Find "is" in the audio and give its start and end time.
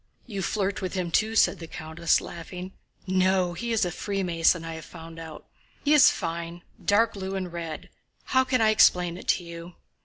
3.71-3.85, 5.93-6.09